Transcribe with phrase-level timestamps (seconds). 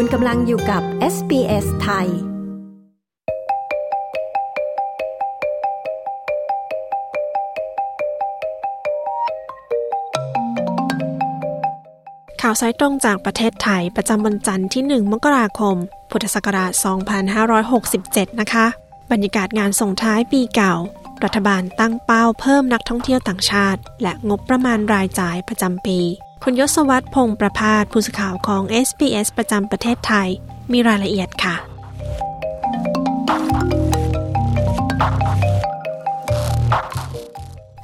[0.00, 0.82] คุณกำลังอยู่กับ
[1.14, 2.08] SBS ไทย
[12.42, 15.76] ข่าวสายตรงจากประเทศไทยประจำวันจันทร์ที่ 1 มกราคม
[16.10, 16.72] พุทธศักราช
[17.56, 18.66] 2567 นะคะ
[19.10, 20.74] บรรยากาศงานส่งท้ายปีเก่า
[21.24, 26.00] รัฐบาลตั้งเป้าเพิ่มนักท่องเที่ยวต่างชาติ และงบประมาณรายจ่ายประจำปี
[26.44, 30.28] คุณยศวัตรพงษ์ประพาสผู้สื่อข่าวของ SBS ประจำประเทศไทย
[30.72, 31.54] มีรายละเอียดค่ะ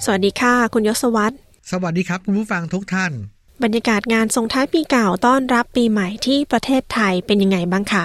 [0.04, 1.34] สวัสดีค่ะ คุณยศวัตร
[1.70, 3.12] สวัสดีครับ คุณผู้ฟังทุกท่าน
[3.62, 8.04] บรรยากาศงานส่งท้ายปีเก่าต้อนรับปีใหม่ที่ประเทศไทยเป็นยังไงบ้างคะ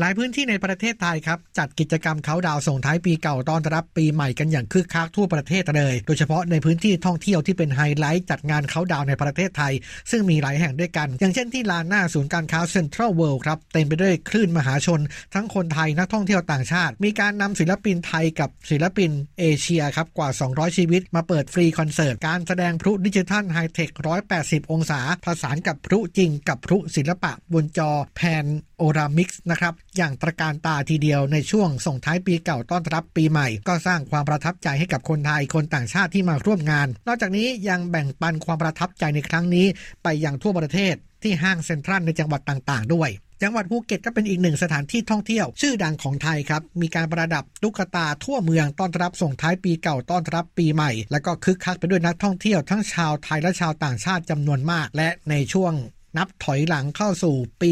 [0.00, 9.72] หลายพื้นที่ในประเทศไทยครับ จัดกิจกรรมเขาดาวส่งท้ายปีเก่าต้อนรับปีใหม่กันอย่างคึกคักทั่วประเทศเลย โดยเฉพาะในพื้นที่ท่องเที่ยวที่เป็นไฮไลท์จัดงานเขาดาวในประเทศไทย
[10.10, 15.00] ซึ่งมีหลายแห่งด้วยกัน อย่างเช่นที่ลานหน้าศูนย์การค้าเซ็นทรัลเวิลด์ครับเต็มไปด้วยคลื่นมหาชน
[15.34, 23.90] ทั้งคนไทยนักท่องเที่ยวต่างชาติ มีการนำศิลปินไทยกับศิลปินเอเชียครับกว่า 200 ชีวิต มาเปิดฟรีคอนเสิร์ตการแสดงพลุดิจิทัลไฮเทค
[24.32, 39.66] 180 องศาผสานกับพลุจริงกับพลุศิลปะบนจอ panoramic นะครับ อย่างตระการตาทีเดียวในช่วงส่งท้ายปีเก่าต้อนรับปีใหม่ ก็สร้างความประทับใจให้กับคนไทยคนต่างชาติที่มาร่วมงาน นอกจากนี้ยังแบ่งปันความประทับใจในครั้งนี้
[40.02, 43.10] ไปยังทั่วประเทศที่ห้างเซ็นทรัลในจังหวัดต่างๆ ด้วย
[43.42, 55.72] จังหวัดภูเก็ตก็เป็นอีกหนึ่งสถานที่ท่องเที่ยว ชื่อดังของไทยครับ มีการประดับตุ๊กตาทั่วเมืองต้อนรับส่งท้ายปีเก่าต้อนรับปีใหม่ แล้วก็คึกคักไปด้วยนักท่องเที่ยวทั้งชาวไทยและชาวต่างชาติจำนวนมาก และในช่วง
[56.16, 57.70] นับถอยหลังเข้าสู่ปี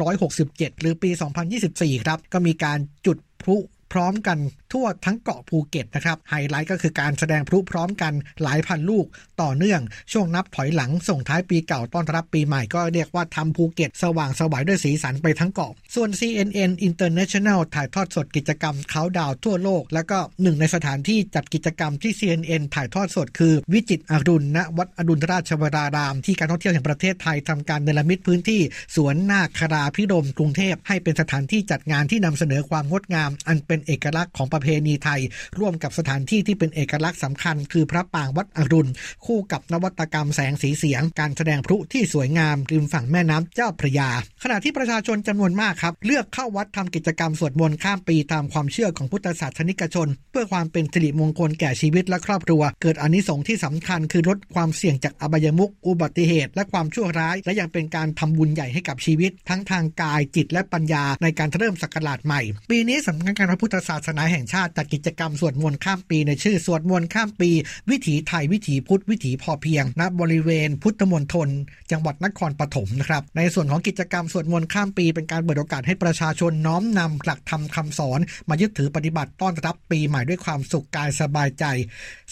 [0.00, 1.10] 2567 หรือปี
[1.58, 3.56] 2024 ครับ ก็มีการจุดพลุ
[3.92, 4.38] พร้อมกัน
[4.72, 9.06] ทั่วทั้งเกาะภูเก็ตนะครับไฮไลท์ก็คือการแสดงพลุพร้อมกันหลายพันลูก
[9.42, 9.80] ต่อเนื่อง
[10.12, 28.60] ช่วงนับถอยหลังส่งท้ายปีเก่าต้อนรับปีใหม่ก็เรียกว่าทำภูเก็ตสว่างสวายด้วยสีสันไปทั้งเกาะ ส่วน CNN International ถ่ายทอดสดกิจกรรมเขาดาวทั่วโลก แล้วก็หนึ่งในสถานที่จัดกิจกรรมที่ CNN ถ่ายทอดสดคือ วิจิตรอรุณณวัดอดุลราชวราราม ที่การท่องเที่ยวแห่งประเทศไทยทำการเนรมิตพื้นที่
[28.96, 35.20] สวนนาคราพิรมกรุงเทพให้เป็นสถานที่จัดงานที่นำเสนอความงดงาม อันเป็นเอกลักษณ์ของประเพณีไทย
[35.58, 38.90] ร่วมกับสถานที่ที่เป็นเอกลักษณ์สำคัญ คือพระปางวัดอรุณ
[39.26, 44.10] คู่กับนวัตกรรมแสงสีเสียง การแสดงพลุที่สวยงามริมฝั่งแม่น้ำเจ้าพระยา
[44.42, 62.40] ขณะที่ประชาชนจำนวนมากครับ เลือกเข้าวัดทำกิจกรรมสวดมนต์ข้ามปีตามความเชื่อของพุทธศาสนิกชน เพื่อความเป็นสิริมงคลแก่ชีวิตและครอบครัว เกิดอานิสงส์ที่สำคัญคือลดความเสี่ยงจากอบายมุขอุบัติเหตุ และความชั่วร้าย และยังเป็นการทำบุญใหญ่ให้กับชีวิต ทั้งทางกายจิตและปัญญาในการเริ่มศักราชใหม่
[62.70, 67.50] ปีนี้สำนักงานพระพุทธศาสนาแห่งชาติจัดกิจกรรมสวดมนต์ข้ามปีในชื่อสวดมนต์ข้ามปี
[67.90, 71.48] วิถีไทยวิถีพุทธวิถีพอเพียงณบริเวณพุทธมณฑล
[71.90, 81.64] จังหวัดนครปฐมนะครับในส่วนของกิจกรรมสวดมนต์ข้ามปี เป็นการเปิดโอกาสให้ประชาชนน้อมนำหลักธรรมคำสอน มายึดถือปฏิบัติต้อนรับปีใหม่ด้วยความสุขกายสบายใจ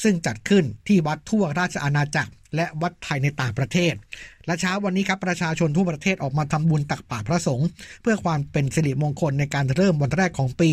[0.02, 3.94] ซึ่งจัดขึ้นที่วัดทั่วราชอาณาจักรและวัดไทยในต่างประเทศ
[4.46, 7.68] และเช้าวันนี้ครับประชาชนทั่วประเทศออกมาทำบุญตักบาตรพระสงฆ์
[8.02, 10.70] เพื่อความเป็นสิริมงคลในการเริ่มวันแรกของปี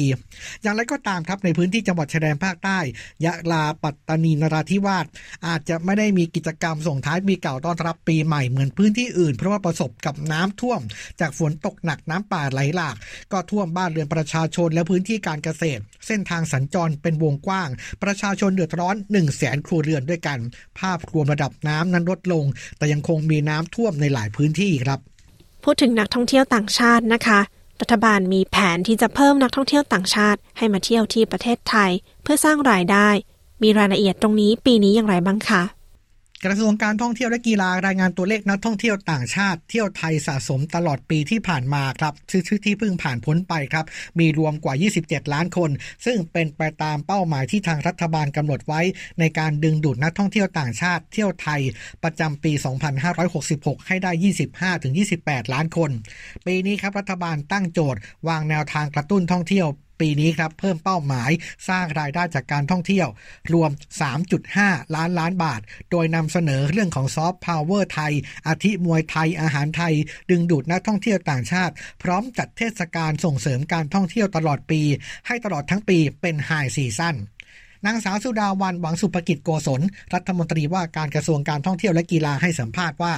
[0.62, 2.80] อย่างไรก็ตามครับในพื้นที่จังหวัดชายแดนภาคใต้
[3.26, 5.06] ยะลาปัตตานีนราธิวาส
[5.48, 10.82] อาจจะไม่ได้มีกิจกรรมส่งท้ายปีเก่าต้อนรับปีใหม่เหมือนพื้นที่อื่น เพราะว่าประสบกับน้ำท่วม
[11.20, 12.96] จากฝนตกหนักน้ำป่าไหลหลาก
[13.32, 17.70] ก็ท่วมบ้านเรือนประชาชนและพื้นที่การเกษตร เส้นทางสัญจรเป็นวงกว้าง
[18.04, 20.40] ประชาชนเดือดร้อน1 0 0 0 0แสนครัวเรือนด้วยกัน
[20.80, 22.46] ภาพรวมระดับน้ำนั้นลดลง
[22.78, 25.00] แต่ยังคงมีน้ำท่วมในหลายพื้นที่ครับ
[25.64, 27.40] พูดถึงนักท่องเที่ยวต่างชาตินะคะ
[27.82, 31.92] รัฐบาลมีแผนที่จะเพิ่มนักท่องเที่ยวต่างชาติ ให้มาเที่ยวที่ประเทศไทย
[32.24, 33.10] เพื่อสร้างรายได้
[33.64, 35.64] มีรายละเอียดตรงนี้ปีนี้อย่างไรบ้างคะ
[36.46, 43.86] กระทรวงการท่องเที่ยวและกีฬารายงานตัวเลขนักท่องเที่ยวต่างชาติเที่ยวไทยสะสมตลอดปีที่ผ่านมาครับชื่อที่เพิ่งผ่านพ้นไปครับ
[44.20, 45.70] มีรวมกว่า 27 ล้านคน
[46.06, 48.82] ซึ่งเป็นไปตามเป้าหมายที่ทางรัฐบาลกำหนดไว้
[49.20, 51.62] ในการดึงดูดนักท่องเที่ยวต่างชาติเที่ยวไทย
[52.04, 52.52] ประจำปี
[53.20, 54.12] 2566 ให้ได้
[55.04, 55.92] 25-28 ล้านคน
[56.46, 59.68] ปีนี้ครับรัฐบาลตั้งโจทย์ วางแนวทางกระตุ้นท่องเที่ยว
[60.02, 61.32] ปีนี้ครับเพิ่มเป้าหมาย
[61.70, 63.08] สร้างรายได้จากการท่องเที่ยว
[63.54, 63.72] รวม
[64.34, 65.62] 3.5 ล้านล้านบาท
[65.92, 68.14] โดยนำเสนอเรื่องของซอฟต์พาวเวอร์ไทย
[68.48, 69.94] อาทิมวยไทยอาหารไทย
[70.30, 74.82] ดึงดูดนักท่องเที่ยวต่างชาติ พร้อมจัดเทศกาลส่งเสริมการท่องเที่ยวตลอดปี
[75.28, 77.16] ให้ตลอดทั้งปีเป็นไฮซีซั่น
[77.86, 79.82] นางสาวสุดาวันหวังสุภกิจโกศล
[80.14, 83.14] รัฐมนตรีว่าการกระทรวงการท่องเที่ยวและกีฬาให้สัมภาษณ์ว่า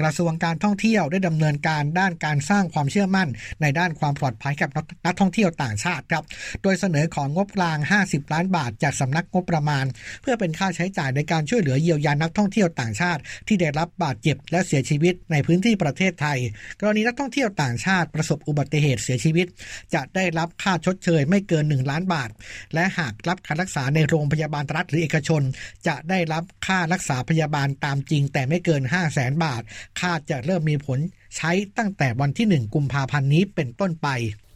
[0.00, 3.28] กระทรวงการท่องเที่ยวได้ดำเนินการด้านการสร้างความเชื่อมั่น
[3.62, 4.70] ในด้านความปลอดภัยกับ
[5.06, 6.24] นักท่องเที่ยวต่างชาติครับ
[6.62, 9.84] โดยเสนอของงบกลาง 50 ล้านบาท จากสำนักงบประมาณ
[10.22, 16.38] เพื่อเป็นค่าใช้จ่ายในการช่วยเหลือเยียวยานักท่องเที่ยวต่างชาติ ที่ได้รับบาดเจ็บและเสียชีวิตในพื้นที่ประเทศไทย
[16.80, 19.46] กรณีนักท่องเที่ยวต่างชาติประสบอุบัติเหตุเสียชีวิต
[19.94, 22.30] จะได้รับค่าชดเชยไม่เกิน 1 ล้านบาท
[22.74, 25.42] และหากรับการรักษาในโรงพยาบาลรัฐหรือเอกชน
[25.86, 29.62] จะได้รับค่ารักษาพยาบาลตามจริง แต่ไม่เกิน 5 0 0แสนบาท
[30.00, 30.98] ค่าจะเริ่มมีผล
[31.36, 34.08] ใช้ตั้งแต่วันที่ 1 กุมภาพันธ์นี้เป็นต้นไป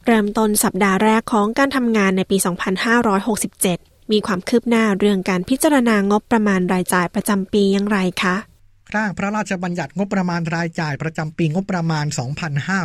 [0.06, 2.37] เริ่มต้นสัปดาห์แรกของการทำงานในปี
[3.44, 8.37] 2567 มีความคืบหน้าเรื่องการพิจารณางบประมาณรายจ่ายประจำปีอย่างไรคะ
[8.97, 12.06] ร่างพระราชบัญญัติงบประมาณรายจ่ายประจำปีงบประมาณ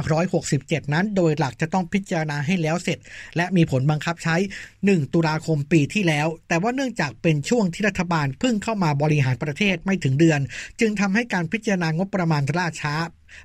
[0.08, 3.00] 2567 นั้น โดยหลักจะต้องพิจารณาให้แล้วเสร็จ
[3.36, 4.36] และมีผลบังคับใช้
[4.76, 10.40] 1 ตุลาคมปีที่แล้ว แต่ว่าเนื่องจากเป็นช่วงที่รัฐบาลเพิ่งเข้ามาบริหารประเทศไม่ถึงเดือน
[10.80, 12.96] จึงทำให้การพิจารณางบประมาณล่าช้า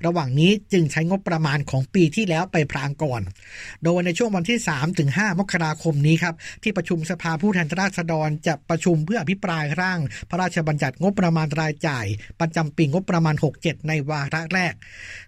[0.06, 3.22] ระหว่างนี้จึงใช้งบประมาณของปีที่แล้วไปพรางก่อน
[3.84, 10.00] โดยในช่วงวันที่ 3 ถึง 5 มกราคมนี้ครับ ที่ประชุมสภาผู้แทนราษฎรจะประชุมเพื่ออภิปรายร่าง
[10.30, 12.06] พระราชบัญญัติงบประมาณรายจ่าย
[12.40, 14.74] ประจำปีงบประมาณ 67 ในวาระแรก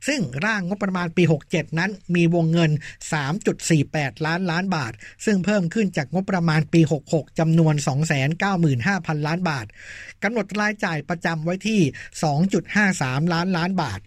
[0.09, 2.71] ซึ่งร่างงบประมาณปี 67 นั้นมีวงเงิน
[3.49, 4.93] 3.48 ล้านล้านบาท
[5.25, 6.81] ซึ่งเพิ่มขึ้นจากงบประมาณปี
[7.11, 7.75] 66จำนวน
[8.51, 9.67] 295,000 ล้านบาท
[10.23, 11.81] กำหนดรายจ่ายประจำไว้ที่
[12.57, 14.01] 2.53 ล้านล้านบาท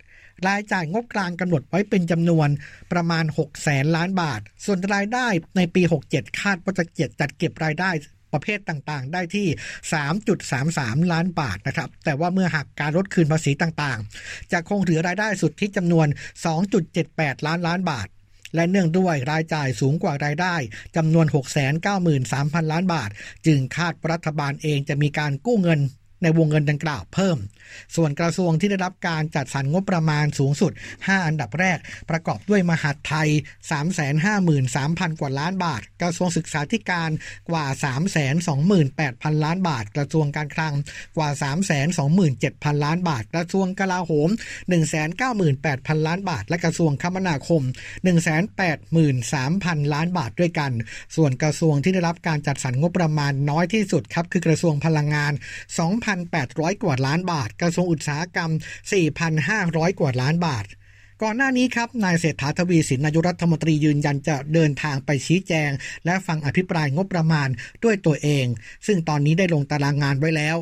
[0.47, 2.49] รายจ่ายงบกลางกำหนดไว้เป็นจำนวน
[2.91, 5.81] ประมาณ 6 แสนล้านบาท ส่วนรายได้ในปี
[6.11, 7.91] 67 คาดว่าจะเก็บจัดเก็บรายได้
[8.33, 9.47] ประเภทต่างๆ ได้ที่
[10.29, 16.07] 3.33 ล้านบาทนะครับ แต่ว่าเมื่อหักการลดคืนภาษีต่างๆ จะคงเหลือรายได้สุดที่จำนวน
[16.77, 18.07] 2.78 ล้านล้านบาท
[18.55, 20.55] และเนื่องด้วยรายจ่ายสูงกว่ารายได้
[20.95, 21.25] จำนวน
[21.83, 23.09] 693,000 ล้านบาท
[23.45, 25.79] จึงคาดรัฐบาลเองจะมีการกู้เงิน
[26.21, 27.37] ในวงเงินดังกล่าวเพิ่ม
[27.95, 31.77] ส่วนกระทรวงที่ได้รับการจัดสรรงบประมาณสูงสุด 5 อันดับแรก
[32.09, 33.29] ประกอบด้วยมหาดไทย
[34.45, 37.09] 353,000 กว่าล้านบาท กระทรวงศึกษาธิการ
[37.49, 37.65] กว่า
[38.75, 40.73] 328,000 ล้านบาท กระทรวงการคลัง
[41.17, 41.29] กว่า
[42.07, 44.29] 327,000 ล้านบาท กระทรวงกลาโหม
[45.17, 47.61] 198,000 ล้านบาท และกระทรวงคมนาคม
[48.97, 50.71] 183,000 ล้านบาทด้วยกัน
[51.15, 55.33] ส่วนกระทรวงที่ได้รับการจัดสรรงบประมาณน้อยที่สุดครับคือกระทรวงพลังงาน
[56.15, 58.51] 2,800 กว่าล้านบาท กระทรวงอุตสาหกรรม
[59.25, 60.65] 4,500 กว่าล้านบาท
[61.23, 65.71] ก่อนหน้านี้ครับ นายเศรษฐาทวีสินนายรัฐมนตรียืนยันจะเดินทางไปชี้แจง
[66.05, 67.49] และฟังอภิปรายงบประมาณ
[67.83, 68.45] ด้วยตัวเอง
[68.87, 70.57] ซึ่งตอนนี้ได้ลงตารางงานไว้แล้ว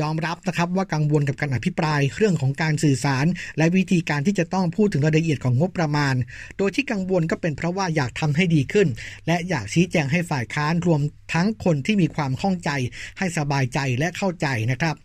[0.00, 3.26] ยอมรับนะครับว่ากังวลกับการอภิปรายเรื่องของการสื่อสาร
[3.58, 6.14] และวิธีการที่จะต้องพูดถึงรายละเอียดของงบประมาณ
[6.58, 8.88] โดยที่กังวลก็เป็นเพราะว่าอยากทำให้ดีขึ้น
[9.26, 11.00] และอยากชี้แจงให้ฝ่ายค้านรวม
[11.32, 12.70] ทั้งคนที่มีความข้องใจ
[13.18, 14.96] ให้สบายใจและเข้าใจนะครับ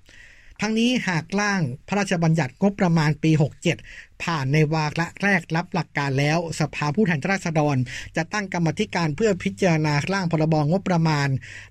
[0.62, 3.32] ทั้งนี้หากร่างพระราชบัญญัติงบประมาณปี
[3.76, 7.76] 67 ผ่านในวาระแรกรับหลักการแล้ว สภาผู้แทนราษฎร
[8.16, 11.30] จะตั้งกรรมธิการเพื่อพิจารณาร่างพรบงบประมาณ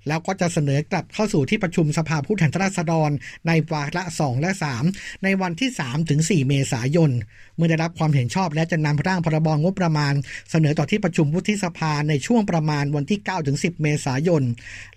[0.09, 3.11] แล้วก็จะเสนอกลับเข้าสู่ที่ประชุมสภาผู้แทนราษฎร
[3.47, 4.51] ในวาระ 2 และ
[4.89, 7.11] 3 ในวันที่ 3 ถึง 4 เมษายน
[7.57, 10.15] เมื่อได้รับความเห็นชอบและจะนำร่างพรบงบประมาณ
[10.51, 14.43] เสนอต่อที่ประชุมวุฒิสภาในช่วงประมาณวันที่ 9 ถึง 10 เมษายน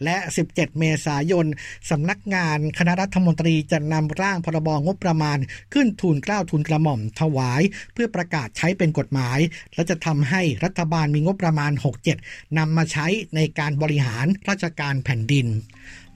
[0.03, 0.17] และ
[0.47, 1.45] 17 เมษายน
[1.89, 5.37] สำนักงานคณะรัฐมนตรีจะนำร่างพรบงบประมาณ
[5.73, 7.61] ขึ้นทูลเกล้าทูลกระหม่อมถวาย
[7.93, 9.39] เพื่อประกาศใช้เป็นกฎหมาย
[9.73, 11.71] และจะทำให้รัฐบาลมีงบประมาณ
[12.15, 15.47] 67นำมาใช้ในการบริหารราชการแผ่นดิน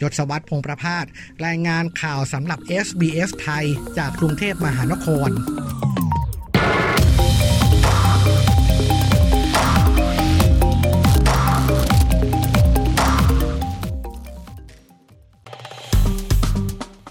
[0.02, 1.06] ยศวัตรพงประพาส
[1.46, 3.66] รายงานข่าวสำหรับ SBS ไทย
[3.98, 5.30] จากกรุงเทพมหานคร